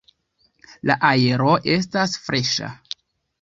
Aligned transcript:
La 0.91 0.95
aero 1.09 1.51
estas 1.75 2.17
freŝa. 2.25 2.73